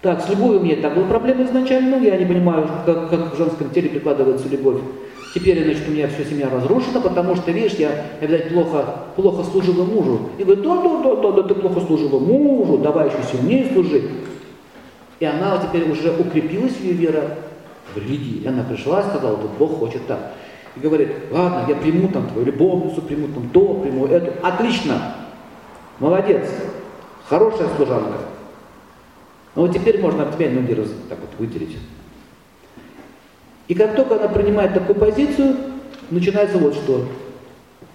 Так, 0.00 0.22
с 0.22 0.28
любовью 0.28 0.60
меня 0.60 0.76
так 0.76 0.94
была 0.94 1.06
проблема 1.08 1.44
изначально, 1.44 1.96
я 1.96 2.16
не 2.16 2.24
понимаю, 2.24 2.68
как, 2.86 3.10
как 3.10 3.34
в 3.34 3.36
женском 3.36 3.70
теле 3.70 3.88
прикладывается 3.88 4.48
любовь. 4.48 4.78
Теперь, 5.34 5.64
значит, 5.64 5.88
у 5.88 5.90
меня 5.90 6.06
вся 6.06 6.24
семья 6.24 6.48
разрушена, 6.50 7.00
потому 7.00 7.34
что, 7.34 7.50
видишь, 7.50 7.74
я, 7.78 8.06
я 8.20 8.26
видать, 8.28 8.50
плохо, 8.50 9.06
плохо 9.16 9.42
служила 9.42 9.84
мужу. 9.84 10.30
И 10.38 10.44
говорит, 10.44 10.62
да, 10.62 10.82
да, 10.82 11.02
да, 11.02 11.16
да, 11.16 11.32
да, 11.32 11.42
ты 11.42 11.54
плохо 11.54 11.80
служила 11.80 12.20
мужу, 12.20 12.78
давай 12.78 13.08
еще 13.08 13.18
сильнее 13.32 13.72
служи. 13.72 14.02
И 15.20 15.24
она 15.26 15.58
теперь 15.58 15.88
уже 15.90 16.10
укрепилась, 16.10 16.78
ее 16.80 16.94
вера 16.94 17.36
в 17.94 17.98
религии. 17.98 18.42
И 18.42 18.48
она 18.48 18.64
пришла 18.64 19.02
и 19.02 19.08
сказала, 19.10 19.36
вот 19.36 19.50
Бог 19.58 19.78
хочет 19.78 20.06
так. 20.06 20.32
И 20.76 20.80
говорит, 20.80 21.10
ладно, 21.30 21.66
я 21.68 21.76
приму 21.76 22.08
там 22.08 22.26
твою 22.28 22.46
любовницу, 22.46 23.02
приму 23.02 23.28
там 23.28 23.48
то, 23.50 23.74
приму 23.74 24.06
эту. 24.06 24.32
Отлично, 24.44 25.14
молодец, 25.98 26.48
хорошая 27.28 27.68
служанка. 27.76 28.18
Но 29.54 29.62
вот 29.62 29.72
теперь 29.72 30.00
можно 30.00 30.22
от 30.22 30.36
тебя 30.36 30.50
ноги 30.50 30.72
раз, 30.72 30.88
так 31.08 31.18
вот 31.20 31.30
вытереть. 31.38 31.76
И 33.68 33.74
как 33.74 33.94
только 33.96 34.16
она 34.16 34.28
принимает 34.28 34.72
такую 34.72 34.98
позицию, 34.98 35.56
начинается 36.10 36.56
вот 36.58 36.74
что. 36.74 37.04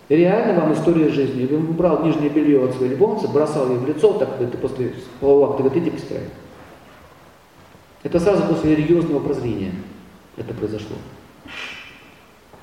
Реально 0.10 0.62
вам 0.62 0.74
история 0.74 1.10
жизни. 1.10 1.51
Он 1.51 1.74
брал 1.74 2.03
нижнее 2.03 2.29
белье 2.29 2.65
от 2.65 2.75
своей 2.75 2.91
любовницы, 2.91 3.27
бросал 3.29 3.70
ей 3.72 3.77
в 3.77 3.88
лицо, 3.88 4.13
так 4.13 4.38
ты 4.38 4.46
после 4.58 4.94
полового 5.20 5.51
акта 5.51 5.63
говорит, 5.63 5.84
иди 5.84 5.89
постирай. 5.89 6.24
Это 8.05 8.19
сразу 8.19 8.43
после 8.43 8.75
религиозного 8.75 9.19
прозрения 9.19 9.74
это 10.38 10.53
произошло. 10.53 10.95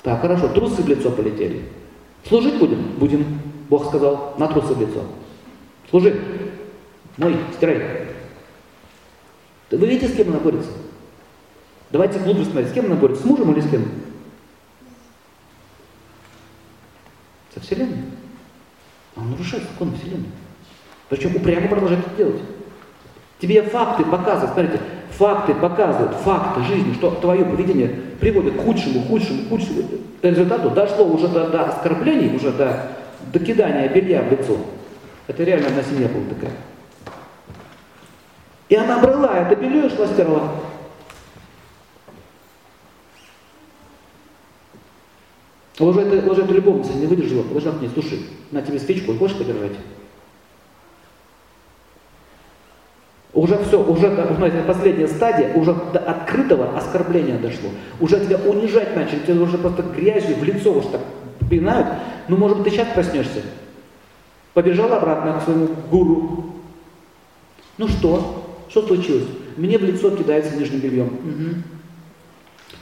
Так, 0.01 0.21
хорошо, 0.21 0.47
трусы 0.47 0.81
в 0.81 0.87
лицо 0.87 1.11
полетели. 1.11 1.65
Служить 2.25 2.57
будем? 2.57 2.93
Будем. 2.97 3.41
Бог 3.69 3.87
сказал, 3.87 4.35
на 4.37 4.47
трусы 4.47 4.73
в 4.73 4.79
лицо. 4.79 5.03
Служи. 5.89 6.47
Мой, 7.17 7.37
стирай. 7.57 8.07
Вы 9.69 9.85
видите, 9.85 10.07
с 10.07 10.15
кем 10.15 10.29
она 10.29 10.39
борется? 10.39 10.71
Давайте 11.91 12.19
глубже 12.19 12.45
смотреть, 12.45 12.69
с 12.69 12.73
кем 12.73 12.85
она 12.85 12.95
борется, 12.95 13.23
с 13.23 13.25
мужем 13.25 13.51
или 13.51 13.59
с 13.59 13.69
кем? 13.69 13.85
Со 17.53 17.59
Вселенной. 17.59 18.03
Он 19.17 19.31
нарушает 19.31 19.63
закон 19.63 19.93
Вселенной. 19.97 20.31
Причем 21.09 21.35
упрямо 21.35 21.67
продолжает 21.67 22.07
это 22.07 22.15
делать. 22.15 22.41
Тебе 23.39 23.61
факты 23.63 24.05
показывают, 24.05 24.53
смотрите, 24.53 24.81
факты 25.17 25.53
показывают, 25.53 26.15
факты 26.17 26.63
жизни, 26.63 26.93
что 26.93 27.11
твое 27.11 27.45
поведение 27.45 27.89
приводит 28.19 28.55
к 28.55 28.63
худшему, 28.63 29.01
худшему, 29.01 29.49
худшему 29.49 29.83
результату, 30.21 30.69
дошло 30.69 31.05
уже 31.05 31.27
до, 31.27 31.49
до 31.49 31.65
оскорблений, 31.65 32.35
уже 32.35 32.51
до, 32.51 32.91
до 33.31 33.39
кидания 33.39 33.87
белья 33.89 34.21
в 34.23 34.31
лицо. 34.31 34.57
Это 35.27 35.43
реально 35.43 35.67
одна 35.67 35.83
семья 35.83 36.07
была 36.07 36.23
такая. 36.29 36.51
И 38.69 38.75
она 38.75 38.99
брала 38.99 39.37
это 39.37 39.55
белье 39.55 39.87
и 39.87 39.89
шла 39.89 40.07
стерла. 40.07 40.51
Уже 45.79 46.01
эта 46.01 46.53
любовница 46.53 46.93
не 46.93 47.07
выдержала, 47.07 47.43
подошла 47.43 47.71
к 47.71 47.81
ней, 47.81 47.89
слушай, 47.93 48.19
на 48.51 48.61
тебе 48.61 48.79
свечку, 48.79 49.13
хочешь 49.15 49.37
подержать? 49.37 49.73
Уже 53.43 53.61
все, 53.65 53.83
уже, 53.83 54.09
знаете, 54.37 54.63
последняя 54.65 55.09
стадия, 55.09 55.53
уже 55.53 55.73
до 55.73 55.99
открытого 55.99 56.77
оскорбления 56.77 57.37
дошло. 57.37 57.71
Уже 57.99 58.25
тебя 58.25 58.37
унижать 58.37 58.95
начали, 58.95 59.19
тебя 59.19 59.41
уже 59.41 59.57
просто 59.57 59.81
грязью 59.81 60.37
в 60.37 60.43
лицо 60.45 60.71
уж 60.71 60.85
так 60.85 61.01
пинают. 61.49 61.87
Ну, 62.29 62.37
может 62.37 62.55
быть, 62.55 62.67
ты 62.67 62.71
сейчас 62.71 62.87
проснешься. 62.93 63.41
Побежал 64.53 64.93
обратно 64.93 65.37
к 65.37 65.43
своему 65.43 65.67
гуру. 65.91 66.53
Ну 67.77 67.89
что? 67.89 68.45
Что 68.69 68.87
случилось? 68.87 69.27
Мне 69.57 69.77
в 69.77 69.83
лицо 69.83 70.15
кидается 70.15 70.55
нижним 70.55 70.79
бельем. 70.79 71.07
Угу. 71.07 71.63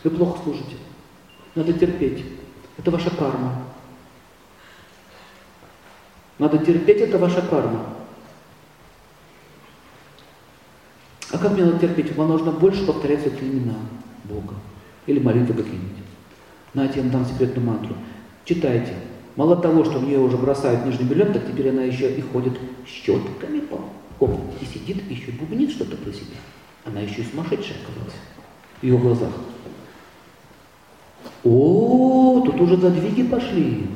Вы 0.04 0.10
плохо 0.12 0.42
служите. 0.44 0.76
Надо 1.56 1.74
терпеть. 1.74 2.24
Это 2.78 2.92
ваша 2.92 3.10
карма. 3.10 3.64
Надо 6.38 6.60
терпеть, 6.60 7.02
это 7.02 7.18
ваша 7.18 7.42
карма. 7.42 7.84
А 11.31 11.31
как 11.42 11.54
мне 11.54 11.66
надо 11.66 11.80
терпеть? 11.80 12.16
Вам 12.16 12.30
нужно 12.30 12.52
больше 12.52 12.86
повторять 12.86 13.26
эти 13.26 13.44
имена 13.44 13.76
Бога. 14.24 14.54
Или 15.08 15.20
молитвы 15.20 15.56
какие-нибудь. 15.56 16.04
Знаете, 16.74 16.98
я 16.98 17.02
вам 17.04 17.12
дам 17.12 17.26
секретную 17.26 17.68
мантру. 17.68 17.96
Читайте. 18.46 18.94
Мало 19.36 19.56
того, 19.56 19.84
что 19.84 20.00
в 20.00 20.04
нее 20.04 20.20
уже 20.20 20.38
бросают 20.38 20.86
нижний 20.86 21.06
бельем, 21.06 21.34
так 21.34 21.46
теперь 21.48 21.70
она 21.70 21.84
еще 21.84 22.14
и 22.14 22.22
ходит 22.22 22.54
щетками 22.86 23.60
по 23.60 23.80
комнате. 24.20 24.58
И 24.62 24.66
сидит, 24.66 25.04
и 25.10 25.14
еще 25.14 25.32
бубнит 25.32 25.72
что-то 25.72 25.98
про 25.98 26.12
себя. 26.12 26.38
Она 26.86 27.00
еще 27.00 27.22
и 27.22 27.26
сумасшедшая 27.26 27.78
оказалась 27.84 28.16
в 28.80 28.84
ее 28.84 28.98
глазах. 28.98 29.32
О, 31.44 32.44
тут 32.46 32.60
уже 32.62 32.78
задвиги 32.78 33.24
пошли. 33.24 33.88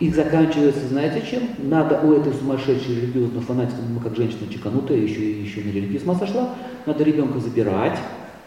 И 0.00 0.10
заканчивается, 0.10 0.88
знаете 0.88 1.22
чем? 1.28 1.42
Надо 1.58 2.00
у 2.00 2.12
этой 2.14 2.32
сумасшедшей 2.32 2.96
религиозной 2.96 3.40
фанатики, 3.42 3.76
ну 3.88 4.00
как 4.00 4.16
женщина 4.16 4.52
чеканутая, 4.52 4.98
еще, 4.98 5.40
еще 5.40 5.60
на 5.60 5.70
религии 5.70 5.98
с 5.98 6.18
сошла, 6.18 6.50
надо 6.84 7.04
ребенка 7.04 7.38
забирать, 7.38 7.96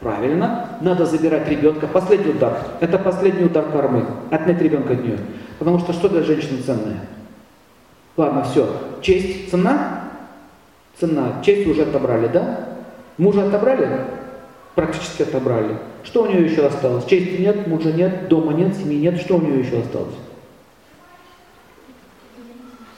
правильно, 0.01 0.77
надо 0.82 1.06
забирать 1.06 1.48
ребенка, 1.48 1.88
последний 1.88 2.32
удар, 2.32 2.58
это 2.82 3.00
последний 3.00 3.46
удар 3.46 3.72
кармы, 3.72 4.06
отнять 4.30 4.62
ребенка 4.62 4.94
от 4.94 5.04
нее. 5.04 5.20
Потому 5.58 5.80
что 5.80 5.94
что 5.94 6.10
для 6.10 6.22
женщины 6.22 6.62
ценное? 6.62 7.00
Ладно, 8.18 8.44
все, 8.44 8.70
честь, 9.01 9.50
цена? 9.50 10.04
Цена, 11.00 11.42
честь 11.46 11.68
уже 11.68 11.84
отобрали, 11.84 12.27
да? 12.27 12.68
Мужа 13.18 13.48
отобрали? 13.48 13.88
Практически 14.75 15.22
отобрали. 15.24 15.77
Что 16.04 16.24
у 16.24 16.25
нее 16.27 16.46
еще 16.46 16.66
осталось? 16.66 17.06
Чести 17.06 17.42
нет, 17.42 17.68
мужа 17.68 17.92
нет, 17.92 18.27
дома 18.27 18.54
нет, 18.54 18.75
семьи 18.75 19.00
нет, 19.00 19.20
что 19.20 19.38
у 19.38 19.42
нее 19.42 19.60
еще 19.60 19.80
осталось? 19.80 20.13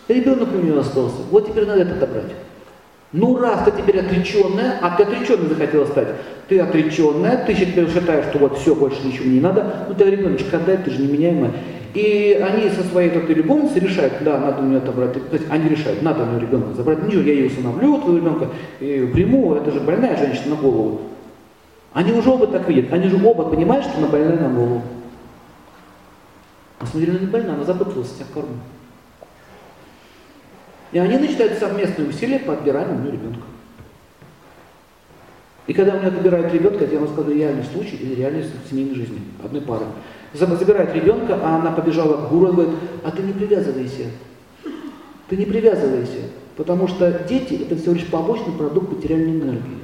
Ребенок 0.09 0.49
у 0.53 0.57
нее 0.57 0.79
остался. 0.79 1.17
Вот 1.29 1.47
теперь 1.47 1.65
надо 1.65 1.83
это 1.83 1.93
отобрать. 1.93 2.31
Ну 3.11 3.39
раз 3.39 3.63
ты 3.63 3.71
теперь 3.71 3.99
отреченная, 3.99 4.79
а 4.81 4.95
ты 4.95 5.03
отреченной 5.03 5.47
захотела 5.49 5.85
стать, 5.85 6.09
ты 6.47 6.59
отреченная, 6.59 7.43
ты 7.45 7.55
считаешь, 7.55 8.25
что 8.25 8.37
вот 8.39 8.57
все, 8.57 8.75
больше 8.75 8.97
ничего 9.03 9.29
не 9.29 9.39
надо, 9.39 9.85
ну 9.87 9.95
ты 9.95 10.03
ребеночка 10.03 10.57
отдай, 10.57 10.77
ты 10.77 10.91
же 10.91 11.01
неменяемая. 11.01 11.51
И 11.95 12.39
они 12.39 12.69
со 12.69 12.83
своей 12.83 13.09
этой 13.09 13.33
любовницей 13.33 13.81
решают, 13.81 14.13
да, 14.21 14.37
надо 14.39 14.61
у 14.61 14.65
нее 14.65 14.77
отобрать, 14.77 15.13
то 15.13 15.35
есть 15.35 15.47
они 15.49 15.69
решают, 15.69 16.03
надо 16.03 16.21
у 16.21 16.25
нее 16.27 16.41
ребенка 16.41 16.75
забрать, 16.75 17.03
ничего, 17.03 17.23
я 17.23 17.33
ее 17.33 17.47
усыновлю, 17.47 17.97
твоего 17.97 18.17
ребенка, 18.17 18.47
ее 18.79 19.07
приму, 19.07 19.55
это 19.55 19.71
же 19.71 19.79
больная 19.79 20.15
женщина 20.15 20.55
на 20.55 20.61
голову. 20.61 21.01
Они 21.93 22.11
уже 22.11 22.29
оба 22.29 22.45
так 22.45 22.69
видят, 22.69 22.93
они 22.93 23.09
же 23.09 23.19
оба 23.25 23.43
понимают, 23.45 23.85
что 23.85 23.97
она 23.97 24.07
больная 24.07 24.37
на 24.37 24.49
голову. 24.49 24.83
А 26.77 26.85
смотри, 26.85 27.09
она 27.09 27.19
не 27.19 27.25
больная, 27.25 27.55
она 27.55 27.63
запуталась 27.63 28.09
в 28.09 28.33
корму. 28.33 28.59
И 30.91 30.97
они 30.97 31.17
начинают 31.17 31.59
совместные 31.59 32.09
усилия 32.09 32.39
по 32.39 32.53
отбиранию 32.53 33.11
ребенка. 33.11 33.41
И 35.67 35.73
когда 35.73 35.93
у 35.93 35.99
меня 35.99 36.07
отбирают 36.07 36.51
ребенка, 36.51 36.85
я 36.85 36.99
вам 36.99 37.09
скажу 37.09 37.31
реальный 37.31 37.63
случай 37.63 37.95
или 37.97 38.15
реальность 38.15 38.49
семейной 38.69 38.95
жизни 38.95 39.21
одной 39.43 39.61
пары. 39.61 39.85
Забирает 40.33 40.95
ребенка, 40.95 41.39
а 41.43 41.57
она 41.57 41.71
побежала 41.71 42.25
к 42.25 42.29
гуру 42.29 42.47
и 42.47 42.51
говорит, 42.53 42.75
а 43.03 43.11
ты 43.11 43.21
не 43.21 43.33
привязывайся. 43.33 44.05
Ты 45.27 45.37
не 45.37 45.45
привязывайся. 45.45 46.29
Потому 46.57 46.87
что 46.87 47.23
дети 47.29 47.53
это 47.53 47.75
всего 47.75 47.93
лишь 47.93 48.07
побочный 48.07 48.53
продукт 48.53 48.91
материальной 48.91 49.39
энергии. 49.39 49.77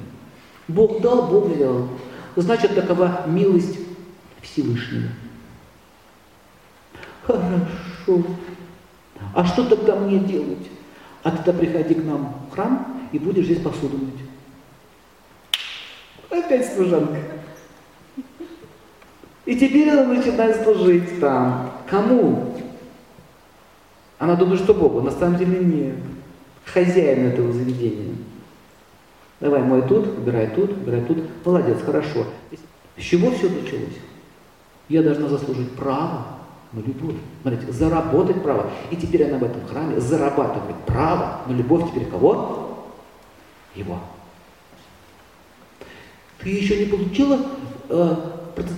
Бог 0.68 1.02
дал, 1.02 1.28
Бог 1.28 1.50
взял. 1.50 1.88
Значит, 2.36 2.74
такова 2.74 3.22
милость 3.28 3.78
Всевышнего. 4.42 5.10
Хорошо. 7.24 8.24
А 9.34 9.46
что 9.46 9.66
тогда 9.66 9.96
мне 9.96 10.20
делать? 10.20 10.68
А 11.26 11.32
тогда 11.32 11.54
приходи 11.54 11.96
к 11.96 12.04
нам 12.04 12.36
в 12.52 12.54
храм 12.54 13.10
и 13.12 13.18
будешь 13.18 13.46
здесь 13.46 13.60
посуду 13.60 13.98
мыть. 13.98 14.14
Опять 16.30 16.72
служанка. 16.72 17.18
И 19.48 19.56
теперь 19.56 19.90
она 19.90 20.04
начинает 20.04 20.62
служить 20.64 21.20
там. 21.20 21.72
Кому? 21.90 22.54
Она 24.20 24.36
думает, 24.36 24.62
что 24.62 24.76
Богу. 24.76 25.02
На 25.02 25.10
самом 25.10 25.40
деле 25.40 25.58
нет. 25.62 25.96
Хозяин 26.64 27.26
этого 27.26 27.52
заведения. 27.52 28.14
Давай, 29.40 29.64
мой 29.64 29.82
тут, 29.82 30.06
убирай 30.20 30.52
тут, 30.54 30.74
убирай 30.74 31.02
тут. 31.06 31.18
Молодец, 31.44 31.82
хорошо. 31.84 32.28
С 32.98 33.02
чего 33.02 33.32
все 33.32 33.50
началось? 33.50 33.98
Я 34.90 35.02
должна 35.02 35.28
заслужить 35.28 35.72
право 35.72 36.35
на 36.76 36.80
любовь. 36.82 37.16
Смотрите, 37.42 37.72
заработать 37.72 38.44
право. 38.44 38.70
И 38.92 38.96
теперь 38.96 39.24
она 39.24 39.38
в 39.38 39.44
этом 39.44 39.66
храме 39.68 40.00
зарабатывает 40.00 40.76
право 40.86 41.42
на 41.48 41.54
любовь 41.54 41.90
теперь 41.90 42.06
кого? 42.06 42.86
Его. 43.76 44.00
Ты 46.40 46.50
еще 46.50 46.78
не 46.78 46.86
получила 46.86 47.40
э, 47.90 48.16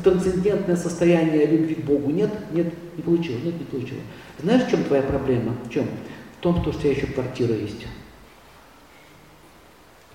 трансцендентное 0.04 0.75
состояние 0.75 1.46
любви 1.46 1.75
к 1.75 1.86
Богу? 1.86 2.12
Нет? 2.12 2.31
Нет, 2.51 2.74
не 2.96 3.03
получила, 3.03 3.38
нет, 3.38 3.60
не 3.60 3.66
получила. 3.66 4.00
Знаешь, 4.42 4.64
в 4.66 4.70
чем 4.70 4.83
твоя 4.83 5.03
проблема? 5.03 5.55
В 5.66 5.70
чем? 5.70 5.86
В 6.38 6.42
том, 6.42 6.62
что 6.62 6.70
у 6.70 6.74
тебя 6.74 6.92
еще 6.92 7.07
квартира 7.07 7.55
есть. 7.55 7.88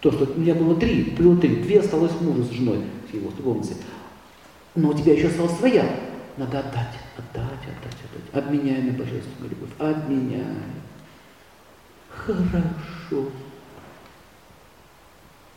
То, 0.01 0.11
что 0.11 0.29
у 0.35 0.41
меня 0.41 0.55
было 0.55 0.75
три, 0.77 1.15
было 1.17 1.37
три, 1.37 1.57
две 1.57 1.81
осталось 1.81 2.13
мужу 2.21 2.45
с 2.45 2.51
женой, 2.51 2.81
с 3.11 3.15
его, 3.15 3.31
любовницей. 3.37 3.77
Но 4.75 4.91
у 4.91 4.95
тебя 4.95 5.13
еще 5.13 5.29
осталась 5.29 5.57
своя. 5.59 5.85
Надо 6.37 6.61
отдать, 6.61 6.99
отдать, 7.17 7.45
отдать, 7.45 7.99
отдать. 8.33 8.45
Обменяй 8.45 8.83
на 8.83 8.93
божественную 8.93 9.51
любовь. 9.51 9.71
Обменяй. 9.79 10.45
Хорошо. 12.09 13.31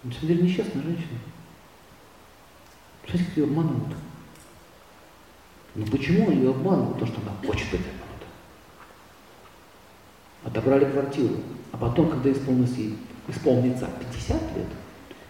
На 0.04 0.12
самом 0.12 0.28
деле 0.28 0.44
несчастная 0.44 0.84
женщина. 0.84 1.20
Смотрите, 3.06 3.26
как 3.26 3.38
ее 3.38 3.44
обманывают. 3.46 3.96
Но 5.76 5.86
почему 5.86 6.32
ее 6.32 6.50
обманывают? 6.50 7.00
Потому 7.00 7.12
что 7.12 7.22
она 7.22 7.32
хочет 7.48 7.72
быть 7.72 7.82
обманута. 7.82 8.26
Отобрали 10.44 10.92
квартиру. 10.92 11.36
А 11.72 11.78
потом, 11.78 12.10
когда 12.10 12.32
исполнилось 12.32 12.76
ей, 12.76 12.98
исполнится 13.28 13.90
50 14.00 14.42
лет, 14.58 14.68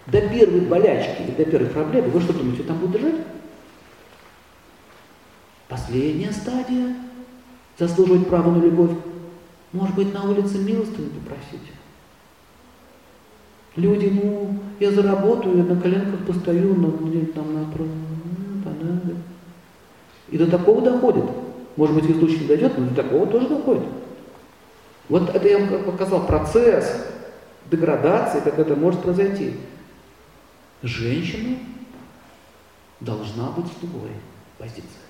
до 0.08 0.22
первой 0.22 0.62
болячки 0.62 1.32
до 1.36 1.46
первой 1.46 1.70
проблемы, 1.70 2.10
вы 2.10 2.22
что 2.22 2.34
думаете, 2.34 2.64
там 2.64 2.78
будет? 2.80 3.05
Последняя 5.96 6.34
стадия– 6.34 6.94
заслуживать 7.80 8.28
право 8.28 8.52
на 8.52 8.62
любовь. 8.62 8.92
Может 9.72 9.96
быть, 9.96 10.14
на 10.14 10.30
улице 10.30 10.58
милостыню 10.58 11.10
попросить. 11.10 11.72
Люди, 13.78 14.08
ну, 14.08 14.60
я 14.82 14.92
заработаю, 14.92 15.56
я 15.56 15.64
на 15.64 15.80
коленках 15.80 16.26
постою, 16.28 16.76
но 16.76 16.90
где 16.90 17.28
там 17.28 17.54
на 17.54 17.66
понадобится. 17.72 19.22
И 20.28 20.38
до 20.38 20.52
такого 20.52 20.82
доходит. 20.82 21.24
Может 21.78 21.96
быть, 21.96 22.04
в 22.04 22.20
случае 22.20 22.40
не 22.40 22.48
дойдет, 22.48 22.78
но 22.78 22.90
до 22.90 22.96
такого 22.96 23.28
тоже 23.28 23.48
доходит. 23.48 23.84
Вот 25.08 25.34
это 25.34 25.48
я 25.48 25.60
вам 25.60 25.82
показал 25.86 26.28
процесс 26.28 27.06
деградации, 27.72 28.42
как 28.42 28.60
это 28.60 28.76
может 28.76 29.02
произойти. 29.02 29.54
Женщина 30.84 31.58
должна 33.00 33.52
быть 33.52 33.68
в 33.68 33.80
другой 33.80 34.12
позиции. 34.58 35.05